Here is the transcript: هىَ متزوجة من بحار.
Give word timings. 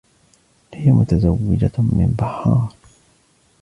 هىَ 0.75 0.91
متزوجة 0.93 1.81
من 1.93 2.15
بحار. 2.21 2.67